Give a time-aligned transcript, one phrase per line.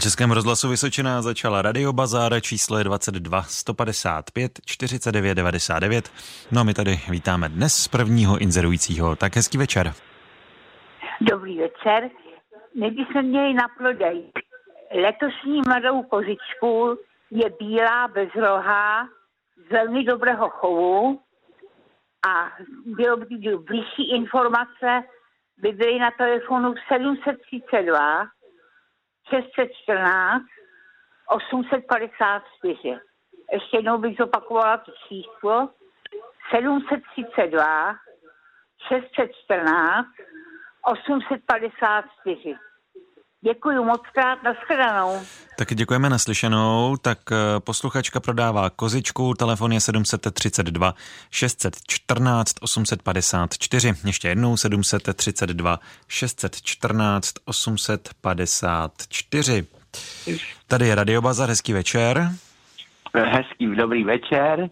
[0.00, 1.62] Na Českém rozhlasu Vysočina začala
[1.92, 6.12] Bazár, číslo je 22 155 49 99.
[6.52, 9.16] No a my tady vítáme dnes prvního inzerujícího.
[9.16, 9.92] Tak hezký večer.
[11.20, 12.10] Dobrý večer.
[12.80, 14.32] My bychom měli na prodej
[15.02, 16.98] letošní mladou kozičku
[17.30, 19.08] je bílá, bezrohá,
[19.66, 21.20] z velmi dobrého chovu
[22.28, 22.52] a
[22.86, 23.26] bylo by
[23.58, 25.02] blížší informace,
[25.58, 28.26] by byly na telefonu 732
[29.30, 30.42] 614
[31.26, 33.00] 854.
[33.52, 35.68] Ještě jednou bych zopakovala to číslo
[36.50, 37.94] 732
[38.88, 40.06] 614
[40.82, 42.56] 854.
[43.42, 45.20] Děkuji moc krát, nashledanou.
[45.58, 46.96] Taky děkujeme naslyšenou.
[46.96, 50.94] Tak eh, posluchačka prodává kozičku, telefon je 732
[51.30, 53.92] 614 854.
[54.06, 59.66] Ještě jednou 732 614 854.
[60.68, 62.30] Tady je Radio Bazar, hezký večer.
[63.14, 64.70] Hezký dobrý večer.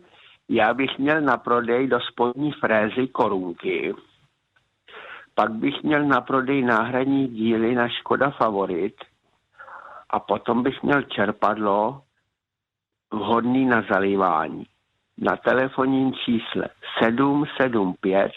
[0.49, 3.95] Já bych měl na prodej do spodní frézy korunky
[5.39, 8.95] pak bych měl na prodej náhradní díly na Škoda Favorit
[10.11, 12.03] a potom bych měl čerpadlo
[13.13, 14.67] vhodný na zalívání.
[15.19, 18.33] Na telefonním čísle 775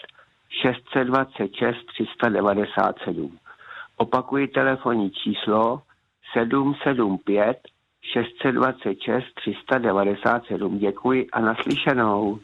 [0.62, 3.38] 626 397.
[3.96, 5.82] Opakuji telefonní číslo
[6.32, 7.58] 775
[8.12, 10.78] 626 397.
[10.78, 12.38] Děkuji a naslyšenou.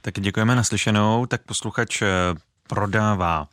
[0.00, 1.26] Tak děkujeme naslyšenou.
[1.26, 2.06] Tak posluchač eh,
[2.66, 3.48] prodává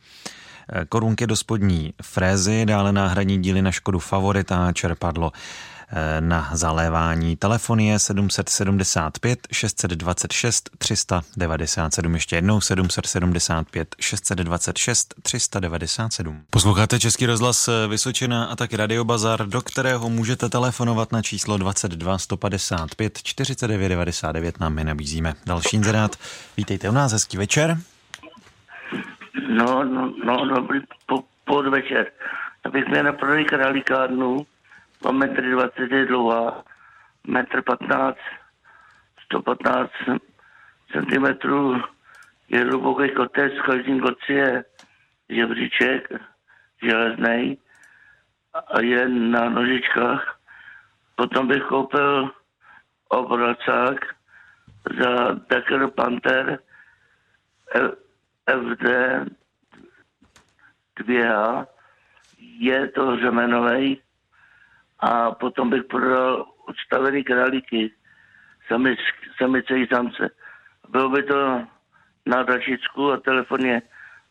[0.68, 5.32] eh, korunky do spodní frézy, dále náhradní díly na Škodu Favorita, čerpadlo
[5.88, 7.36] eh, na zalévání.
[7.36, 12.14] Telefon je 775 626 397.
[12.14, 16.42] Ještě jednou 775 626 397.
[16.50, 21.58] Posloucháte Český rozhlas eh, Vysočina a taky Radio Bazar, do kterého můžete telefonovat na číslo
[21.58, 24.60] 22 155 49 99.
[24.60, 26.16] Nám my nabízíme další inzerát.
[26.56, 27.78] Vítejte u nás, hezký večer.
[29.48, 32.12] No, no, no, dobrý po, podvečer.
[32.64, 34.46] Já bych měl na prodej králíkárnu,
[35.02, 36.64] 2 metry 20 je dlouhá,
[37.26, 38.18] metr 15,
[39.24, 39.90] 115
[40.92, 41.26] cm
[42.48, 44.64] je hluboký kotec, v každém kotci je
[45.28, 46.08] žebříček
[46.82, 47.58] železný
[48.72, 50.38] a je na nožičkách.
[51.16, 52.30] Potom bych koupil
[53.08, 54.14] obracák
[55.00, 56.58] za Decker Panther
[58.46, 58.84] FD
[60.96, 61.66] 2H,
[62.38, 64.02] je to řemenovej
[65.00, 67.92] a potom bych prodal odstavený králíky,
[68.68, 68.98] samic,
[69.36, 70.30] samice i samce.
[70.88, 71.66] Bylo by to
[72.26, 73.82] na Dačicku a telefon je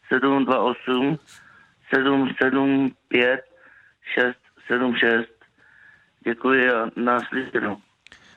[0.07, 1.19] 728
[1.93, 3.41] 775
[4.13, 5.29] 676.
[6.19, 7.77] Děkuji a následnou.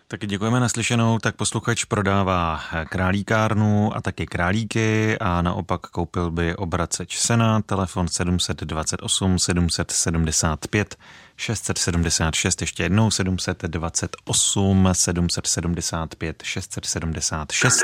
[0.09, 1.19] Taky děkujeme naslyšenou.
[1.19, 9.39] Tak posluchač prodává králíkárnu a taky králíky a naopak koupil by obraceč sena, telefon 728
[9.39, 10.97] 775
[11.37, 17.83] 676, ještě jednou 728 775 676.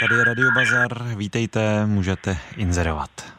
[0.00, 3.37] Tady je Radio Bazar, vítejte, můžete inzerovat.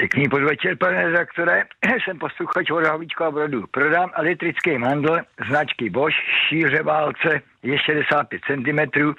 [0.00, 1.64] Pěkný podvečer, pane redaktore.
[2.04, 3.64] Jsem posluchač od Havíčka Brodu.
[3.70, 5.18] Prodám elektrický mandl
[5.48, 6.16] značky Bosch,
[6.48, 9.14] šíře válce je 65 cm,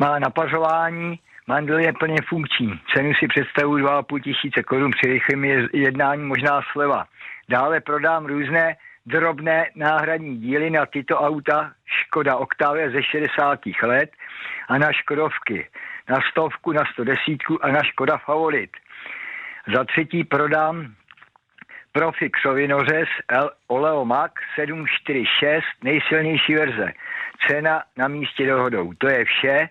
[0.00, 2.80] má napařování, mandl je plně funkční.
[2.94, 7.04] Cenu si představuji 2,5 tisíce korun, při rychlém jednání možná sleva.
[7.48, 8.76] Dále prodám různé
[9.06, 13.60] drobné náhradní díly na tyto auta Škoda Octavia ze 60.
[13.82, 14.10] let
[14.68, 15.68] a na Škodovky,
[16.08, 17.18] na stovku, na 110
[17.60, 18.70] a na Škoda Favorit.
[19.74, 20.94] Za třetí prodám
[21.92, 23.08] Profi křovinořez
[23.66, 26.92] Oleo Max 746, nejsilnější verze.
[27.48, 28.92] Cena na místě dohodou.
[28.98, 29.68] To je vše.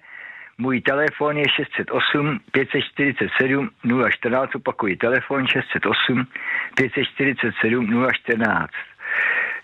[0.58, 3.70] Můj telefon je 608 547
[4.10, 6.28] 014, opakuji telefon 608
[6.76, 8.72] 547 014.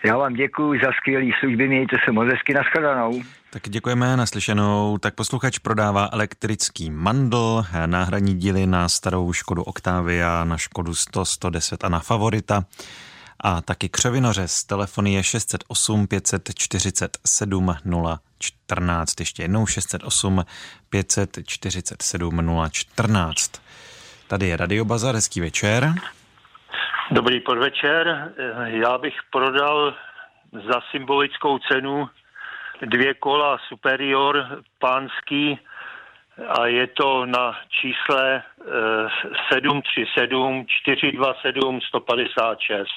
[0.06, 3.22] Já vám děkuji za skvělý služby, mějte se moc hezky, nashledanou.
[3.50, 4.98] Tak děkujeme naslyšenou.
[4.98, 11.84] Tak posluchač prodává elektrický mandl, náhradní díly na starou Škodu Octavia, na Škodu 100, 110
[11.84, 12.64] a na Favorita.
[13.40, 14.64] A taky křovinořez.
[14.64, 17.74] Telefony je 608 547
[18.38, 19.20] 014.
[19.20, 20.44] Ještě jednou 608
[20.90, 23.52] 547 014.
[24.28, 25.94] Tady je Radio Bazar, hezký večer.
[27.10, 28.32] Dobrý podvečer.
[28.64, 29.94] Já bych prodal
[30.52, 32.08] za symbolickou cenu
[32.82, 35.58] dvě kola Superior pánský
[36.48, 38.42] a je to na čísle
[39.52, 42.88] 737 427 156.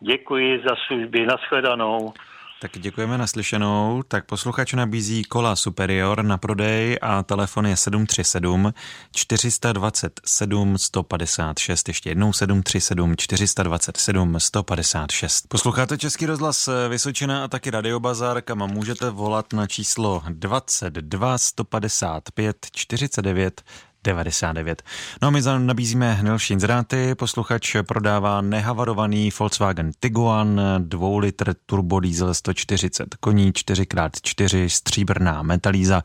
[0.00, 2.12] Děkuji za služby, nashledanou.
[2.60, 4.02] Tak děkujeme naslyšenou.
[4.08, 8.74] Tak posluchač nabízí kola Superior na prodej a telefon je 737
[9.14, 11.88] 427 156.
[11.88, 15.48] Ještě jednou 737 427 156.
[15.48, 22.66] Posloucháte Český rozhlas Vysočina a taky Radio Bazar, kam můžete volat na číslo 22 155
[22.72, 23.62] 49
[24.04, 24.82] 99.
[25.22, 27.14] No a my nabízíme další inzeráty.
[27.14, 36.02] Posluchač prodává nehavarovaný Volkswagen Tiguan, 2 litr turbodiesel 140 koní, 4x4 stříbrná metalíza.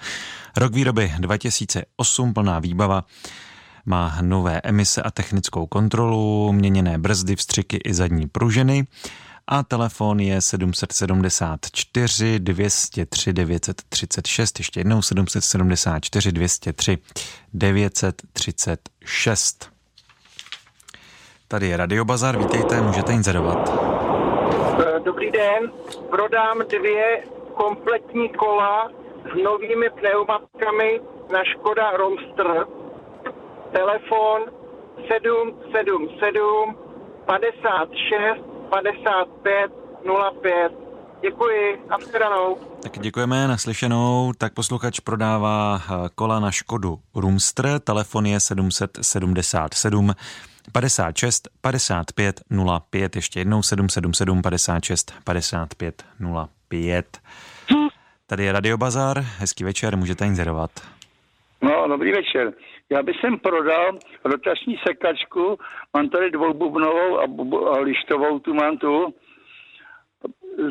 [0.58, 3.04] Rok výroby 2008, plná výbava.
[3.86, 8.88] Má nové emise a technickou kontrolu, měněné brzdy, vstřiky i zadní pružiny
[9.48, 16.98] a telefon je 774 203 936, ještě jednou 774 203
[17.54, 19.72] 936.
[21.48, 23.72] Tady je Radio Bazar, vítejte, můžete inzerovat.
[24.80, 25.72] Eh, dobrý den,
[26.10, 28.92] prodám dvě kompletní kola
[29.34, 31.02] s novými pneumatikami
[31.32, 32.66] na Škoda Romster.
[33.72, 34.42] Telefon
[35.08, 36.76] 777
[37.26, 39.72] 56 55
[40.42, 40.72] 05.
[41.22, 42.58] Děkuji, a shledanou.
[42.84, 44.34] Tak děkujeme, naslyšenou.
[44.38, 50.16] Tak posluchač prodává eh, kola na Škodu Rumster, telefon je 777
[50.72, 52.42] 56 55
[52.90, 56.06] 05, ještě jednou 777 56 55
[56.68, 57.18] 05.
[58.28, 60.72] Tady je Radio Bazar, hezký večer, můžete inzerovat.
[61.66, 62.54] No, dobrý večer.
[62.90, 65.58] Já bych sem prodal rotační sekačku,
[65.94, 69.14] mám tady dvoububnovou a, bubu, a lištovou, tu mám tu,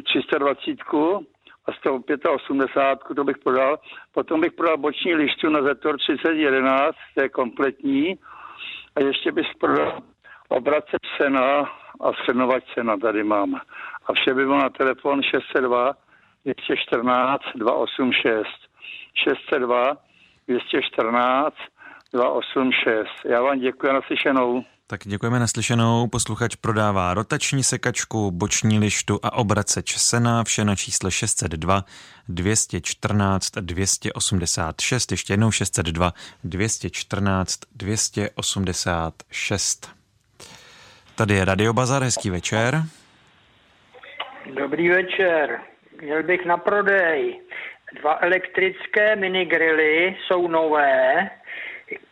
[0.05, 0.79] 320
[1.67, 3.79] a 185, to bych prodal.
[4.13, 8.19] Potom bych prodal boční lištu na Zetor 3011, to je kompletní.
[8.97, 10.03] A ještě bych prodal
[10.49, 11.71] obrace sena
[12.01, 13.55] a shrnovat cena tady mám.
[14.07, 15.93] A vše by bylo na telefon 602
[16.45, 18.47] 214 286
[19.15, 20.04] 602
[20.49, 21.55] 214
[22.13, 23.09] 286.
[23.25, 24.65] Já vám děkuji na slyšenou.
[24.87, 26.09] Tak děkujeme naslyšenou.
[26.09, 31.85] Posluchač prodává rotační sekačku, boční lištu a obraceč sena, vše na čísle 602
[32.29, 35.11] 214 286.
[35.11, 36.13] Ještě jednou 602
[36.45, 39.95] 214 286.
[41.17, 42.83] Tady je Radio Bazar, hezký večer.
[44.55, 45.61] Dobrý večer.
[46.03, 47.41] Měl bych na prodej
[47.95, 51.31] dva elektrické minigrily, jsou nové,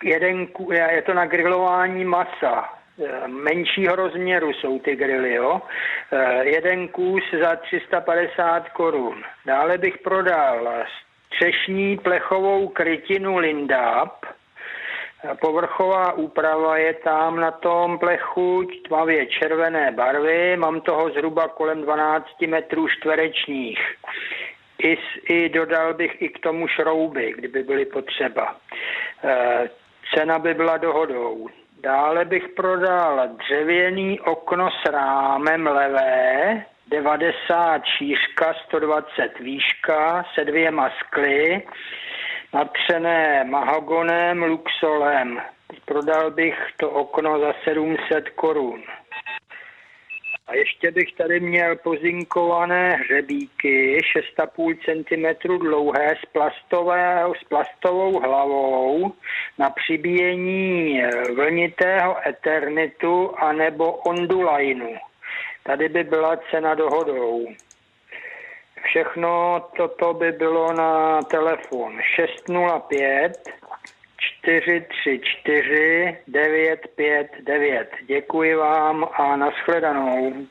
[0.02, 0.46] jeden,
[0.90, 2.82] je to na grilování masa.
[2.98, 5.62] E, menšího rozměru jsou ty grily, jo.
[6.12, 9.22] E, jeden kus za 350 korun.
[9.46, 10.68] Dále bych prodal
[11.26, 14.24] střešní plechovou krytinu Lindap.
[14.24, 20.56] E, povrchová úprava je tam na tom plechu tmavě červené barvy.
[20.56, 23.80] Mám toho zhruba kolem 12 metrů čtverečních.
[24.84, 24.98] I,
[25.28, 28.56] I dodal bych i k tomu šrouby, kdyby byly potřeba.
[29.24, 29.68] E,
[30.14, 31.48] cena by byla dohodou.
[31.82, 41.62] Dále bych prodal dřevěný okno s rámem levé, 90 šířka, 120 výška se dvěma skly,
[42.54, 45.40] natřené mahogonem, luxolem.
[45.84, 48.82] Prodal bych to okno za 700 korun.
[50.46, 53.98] A ještě bych tady měl pozinkované hřebíky
[54.38, 59.12] 6,5 cm dlouhé s, plastové, s plastovou hlavou
[59.58, 61.02] na přibíjení
[61.34, 64.94] vlnitého eternitu anebo ondulajnu.
[65.62, 67.46] Tady by byla cena dohodou.
[68.84, 73.61] Všechno toto by bylo na telefon 605
[74.22, 77.88] 434 959.
[78.08, 80.46] Děkuji vám a nashledanou.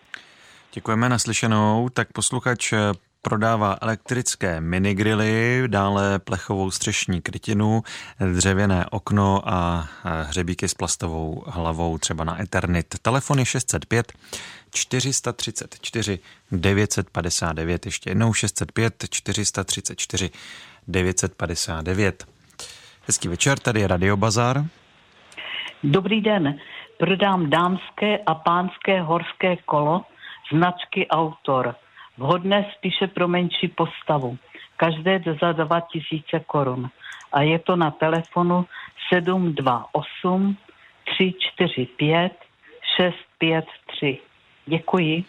[0.73, 1.89] Děkujeme naslyšenou.
[1.89, 2.73] Tak posluchač
[3.21, 7.83] prodává elektrické minigrily, dále plechovou střešní krytinu,
[8.35, 12.95] dřevěné okno a hřebíky s plastovou hlavou třeba na Eternit.
[13.01, 14.13] Telefon je 605
[14.73, 16.19] 434
[16.51, 20.29] 959, ještě jednou 605 434
[20.87, 22.25] 959.
[23.07, 24.63] Hezký večer, tady je Radio Bazar.
[25.83, 26.59] Dobrý den,
[26.97, 30.01] prodám dámské a pánské horské kolo
[30.53, 31.75] značky Autor.
[32.17, 34.37] Vhodné spíše pro menší postavu.
[34.77, 36.89] Každé za 2000 korun.
[37.31, 38.65] A je to na telefonu
[39.13, 40.57] 728
[41.17, 42.31] 345
[42.97, 44.19] 653.
[44.65, 45.23] Děkuji.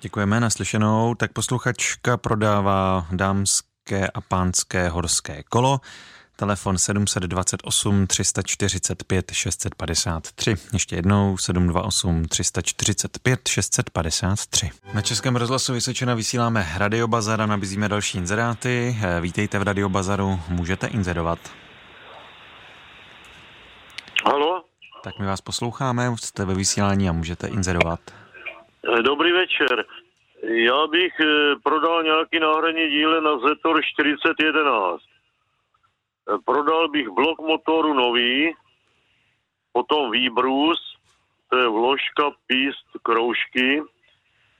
[0.00, 1.14] Děkujeme naslyšenou.
[1.14, 5.80] Tak posluchačka prodává dámské a pánské horské kolo
[6.40, 10.54] telefon 728 345 653.
[10.72, 14.70] Ještě jednou 728 345 653.
[14.94, 18.96] Na Českém rozhlasu Vysočina vysíláme Radio Bazar a nabízíme další inzeráty.
[19.20, 21.38] Vítejte v Radio Bazaru, můžete inzerovat.
[24.24, 24.64] Halo?
[25.04, 28.00] Tak my vás posloucháme, jste ve vysílání a můžete inzerovat.
[29.04, 29.84] Dobrý večer.
[30.42, 35.10] Já bych eh, prodal nějaký náhradní díly na Zetor 4011.
[36.38, 38.54] Prodal bych blok motoru nový,
[39.72, 40.78] potom výbrus,
[41.48, 43.82] to je vložka, píst, kroužky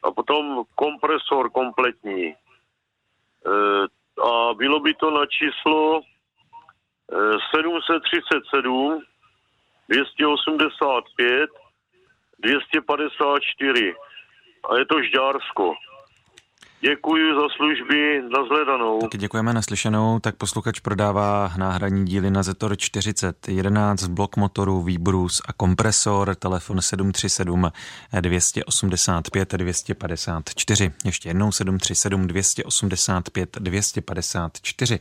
[0.02, 2.24] a potom kompresor kompletní.
[2.26, 2.36] E,
[4.22, 6.02] a bylo by to na číslo e,
[7.54, 9.02] 737
[9.88, 11.50] 285
[12.38, 13.94] 254
[14.70, 15.74] a je to Žďársko.
[16.82, 18.98] Děkuji za služby, na zhledanou.
[18.98, 20.18] Taky děkujeme naslyšenou.
[20.18, 27.70] Tak posluchač prodává náhradní díly na Zetor 4011, blok motoru, výbrus a kompresor, telefon 737
[28.20, 30.92] 285 254.
[31.04, 34.98] Ještě jednou 737 285 254.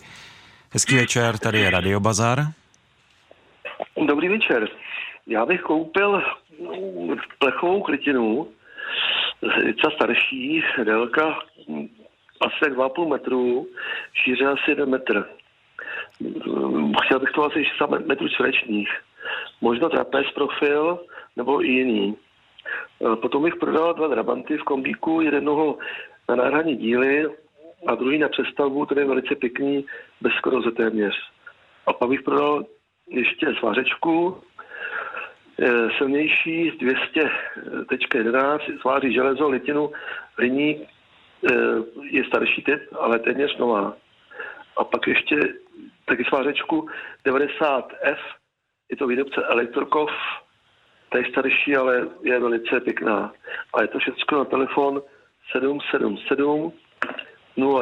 [0.71, 2.39] Hezký večer, tady je Radio Bazar.
[4.07, 4.67] Dobrý večer.
[5.27, 6.21] Já bych koupil
[7.39, 8.48] plechovou krytinu,
[9.81, 11.39] co starší, délka
[12.41, 13.67] asi 2,5 metru,
[14.13, 15.29] šíře asi 1 metr.
[17.05, 18.89] Chtěl bych to asi 60 metrů čtverečních.
[19.62, 21.00] Možno trapez profil
[21.36, 22.15] nebo i jiný.
[23.22, 25.77] Potom bych prodal dva drabanty v kombíku, jednoho
[26.29, 27.25] na náhradní díly
[27.88, 29.86] a druhý na přestavbu, který je velice pěkný,
[30.22, 31.15] bez koroze téměř.
[31.88, 32.65] A pak bych prodal
[33.10, 34.41] ještě svářečku,
[35.98, 39.92] silnější z 200.11, sváří železo, litinu,
[40.38, 40.88] hliník,
[42.12, 43.96] je starší typ, ale téměř nová.
[44.78, 45.39] A pak ještě
[46.06, 46.89] taky svářečku
[47.25, 48.18] 90F,
[48.92, 50.10] je to výrobce Elektrokov,
[51.10, 53.34] ta je starší, ale je velice pěkná.
[53.74, 55.01] A je to všechno na telefon
[55.51, 56.74] 777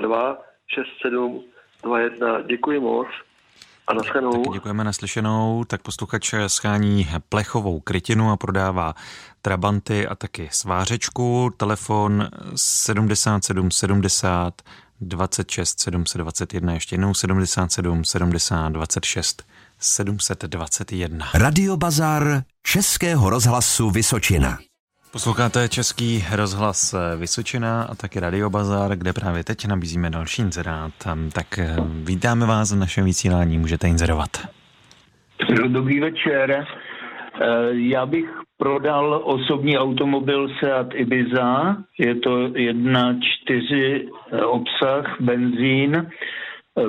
[0.02, 1.46] 02 67
[1.84, 2.42] 21.
[2.42, 3.08] Děkuji moc.
[3.88, 4.32] A naschledanou.
[4.32, 5.64] Taky děkujeme naslyšenou.
[5.64, 8.94] Tak posluchač schání plechovou krytinu a prodává
[9.42, 11.52] trabanty a taky svářečku.
[11.58, 14.62] Telefon 77 70
[15.02, 16.74] 26 721.
[16.74, 19.44] Ještě jednou 77 70 26
[19.80, 21.28] 721.
[21.34, 24.58] Radio Bazar Českého rozhlasu Vysočina.
[25.12, 30.92] Posloucháte Český rozhlas Vysočina a taky Radio Bazar, kde právě teď nabízíme další inzerát.
[31.34, 34.30] Tak eh, vítáme vás v našem vysílání, můžete inzerovat.
[35.68, 36.52] Dobrý večer.
[36.52, 38.26] Eh, já bych
[38.58, 41.78] prodal osobní automobil Seat Ibiza.
[42.00, 46.08] Je to 1.4 eh, obsah, benzín.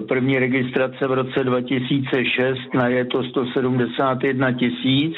[0.08, 5.14] První registrace v roce 2006, na je to 171 tisíc.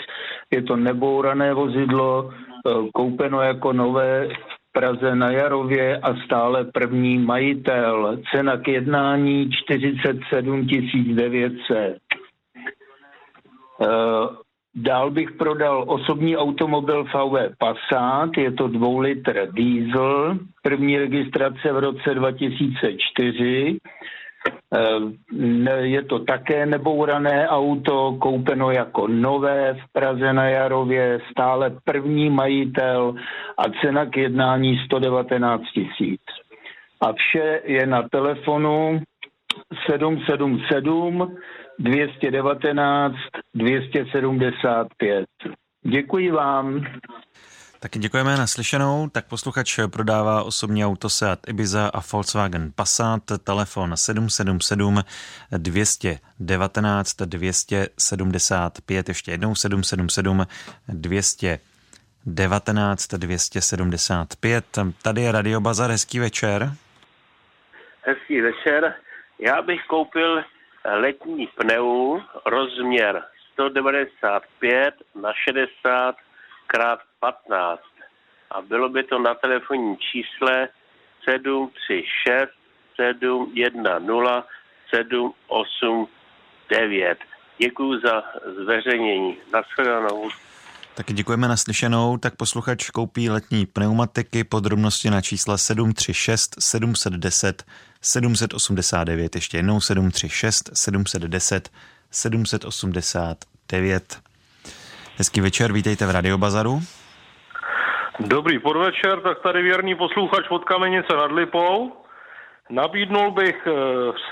[0.51, 2.50] Je to nebourané vozidlo, Eh,
[2.95, 8.19] koupeno jako nové v Praze na Jarově a stále první majitel.
[8.33, 10.67] Cena k jednání 47
[11.15, 11.99] 900.
[13.83, 13.87] Eh,
[14.75, 21.79] dál bych prodal osobní automobil VW Passat, je to 2 litr diesel, první registrace v
[21.79, 23.79] roce 2004 Eh,
[25.81, 33.15] je to také nebourané auto, koupeno jako nové v Praze na Jarově, stále první majitel
[33.59, 36.23] a cena k jednání 119 tisíc.
[37.01, 39.01] A vše je na telefonu
[39.91, 41.37] 777
[41.79, 43.15] 219
[43.55, 45.27] 275.
[45.83, 46.85] Děkuji vám.
[47.83, 49.09] Taky děkujeme na slyšenou.
[49.09, 53.23] Tak posluchač prodává osobní auto Seat Ibiza a Volkswagen Passat.
[53.45, 55.03] Telefon 777
[55.59, 59.09] 219 275.
[59.09, 60.47] Ještě jednou 777
[60.89, 64.65] 219 275.
[65.03, 65.91] Tady je Radio Bazar.
[65.91, 66.73] Hezký večer.
[68.03, 68.95] Hezký večer.
[69.39, 70.45] Já bych koupil
[70.85, 73.23] letní pneu rozměr
[73.53, 76.17] 195 na 60
[76.73, 77.83] krát 15
[78.51, 80.69] a bylo by to na telefonním čísle
[81.25, 82.51] 736
[82.97, 84.47] 710
[84.95, 87.19] 789.
[87.59, 88.23] Děkuji za
[88.63, 89.37] zveřejnění.
[89.53, 90.31] Nashledanou.
[90.95, 92.17] Taky děkujeme naslyšenou.
[92.17, 97.65] Tak posluchač koupí letní pneumatiky, podrobnosti na čísla 736 710
[98.01, 99.35] 789.
[99.35, 101.71] Ještě jednou 736 710
[102.11, 104.30] 789.
[105.21, 106.81] Hezký večer, vítejte v Radiobazaru.
[108.21, 111.93] Dobrý podvečer, tak tady věrný posluchač od Kamenice nad Lipou.
[112.71, 113.73] Nabídnul bych eh,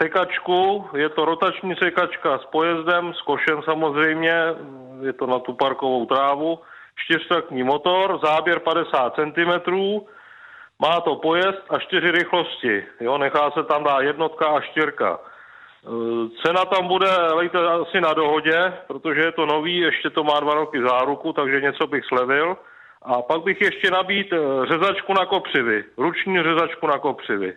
[0.03, 4.35] sekačku, je to rotační sekačka s pojezdem, s košem samozřejmě,
[5.03, 6.59] je to na tu parkovou trávu,
[6.97, 9.73] čtyřtaktní motor, záběr 50 cm,
[10.79, 15.19] má to pojezd a čtyři rychlosti, jo, nechá se tam dá jednotka a čtyřka.
[15.89, 20.41] Eh, cena tam bude, lejte asi na dohodě, protože je to nový, ještě to má
[20.41, 22.57] dva roky záruku, takže něco bych slevil.
[23.03, 27.57] A pak bych ještě nabít eh, řezačku na kopřivy, ruční řezačku na kopřivy.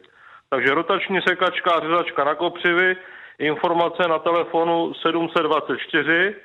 [0.49, 2.95] Takže rotační sekačka řezačka na kopřivy,
[3.39, 6.35] informace na telefonu 724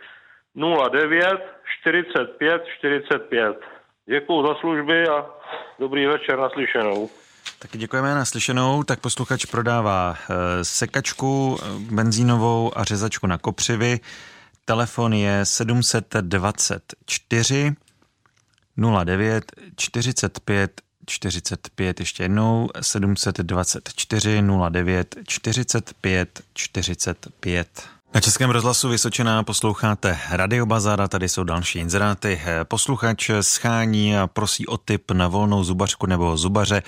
[0.90, 1.40] 09
[1.80, 3.60] 45 45.
[4.06, 5.26] Děkuji za služby a
[5.78, 7.08] dobrý večer naslyšenou.
[7.58, 8.82] Taky děkujeme na slyšenou.
[8.82, 10.24] Tak posluchač prodává eh,
[10.64, 14.00] sekačku eh, benzínovou a řezačku na kopřivy.
[14.64, 17.72] Telefon je 724
[19.04, 27.88] 09 45 45 ještě jednou 724 09 45 45.
[28.16, 32.40] Na Českém rozhlasu Vysočená posloucháte Radio Bazar a tady jsou další inzeráty.
[32.64, 36.82] Posluchač schání a prosí o tip na volnou zubařku nebo zubaře,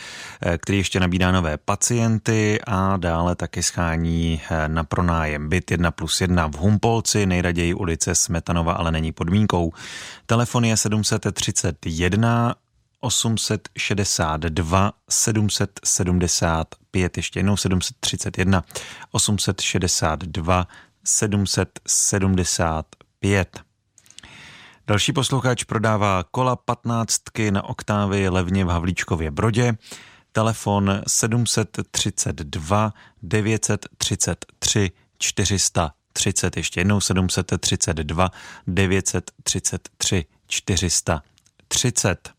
[0.59, 6.47] který ještě nabídá nové pacienty a dále taky schání na pronájem byt 1 plus 1
[6.47, 9.73] v Humpolci, nejraději ulice Smetanova, ale není podmínkou.
[10.27, 12.55] Telefon je 731
[13.01, 18.65] 862 775, ještě jednou 731
[19.13, 20.67] 862
[21.05, 23.61] 775.
[24.87, 29.77] Další posluchač prodává kola 15 na oktávy levně v Havlíčkově Brodě.
[30.33, 36.57] Telefon 732 933 430.
[36.57, 38.31] Ještě jednou 732
[38.67, 42.38] 933 430.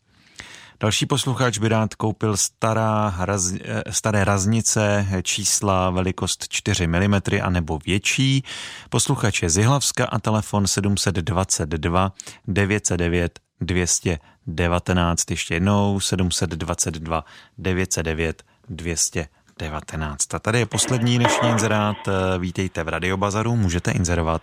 [0.82, 7.50] Další posluchač by rád koupil stará, raz, eh, staré raznice, čísla velikost 4 mm a
[7.50, 8.42] nebo větší.
[8.90, 12.12] Posluchač je z Jihlavska a telefon 722
[12.48, 15.30] 909 219.
[15.30, 17.24] Ještě jednou 722
[17.58, 20.34] 909 219.
[20.34, 21.96] A tady je poslední dnešní inzerát.
[22.08, 24.42] Eh, vítejte v Radiobazaru, můžete inzerovat.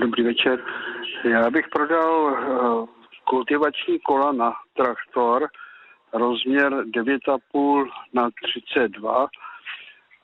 [0.00, 0.58] Dobrý večer.
[1.30, 2.36] Já bych prodal
[2.88, 5.48] eh, kultivační kola na traktor,
[6.12, 9.26] rozměr 9,5 na 32,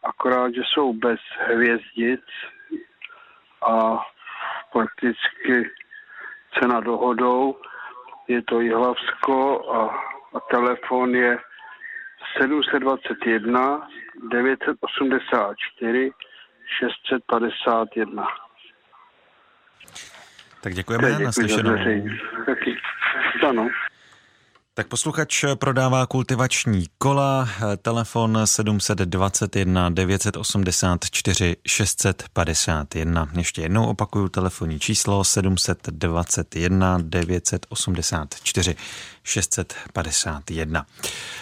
[0.03, 2.21] akorát, že jsou bez hvězdic
[3.69, 4.07] a
[4.73, 5.71] prakticky
[6.59, 7.57] cena dohodou.
[8.29, 9.79] Je to Jihlavsko a,
[10.35, 11.39] a telefon je
[12.39, 13.89] 721
[14.31, 16.13] 984
[16.79, 18.27] 651.
[20.61, 21.77] Tak děkujeme, Děkuji naslyšenou.
[23.49, 23.69] Ano.
[24.81, 27.49] Tak posluchač prodává kultivační kola,
[27.83, 33.29] telefon 721 984 651.
[33.37, 38.77] Ještě jednou opakuju telefonní číslo 721 984
[39.25, 40.87] 651.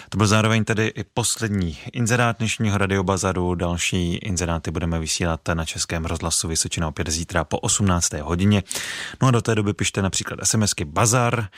[0.09, 3.55] To byl zároveň tedy i poslední inzerát dnešního radiobazaru.
[3.55, 8.13] Další inzeráty budeme vysílat na Českém rozhlasu Vysočina opět zítra po 18.
[8.13, 8.63] hodině.
[9.23, 11.49] No a do té doby pište například SMSky Bazar,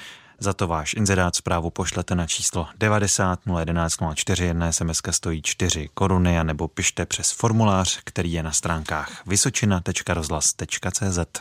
[0.40, 5.88] za to váš inzerát zprávu pošlete na číslo 90 011 04, jedna SMS stojí 4
[5.94, 11.38] koruny, a nebo pište přes formulář, který je na stránkách vysočina.rozhlas.cz.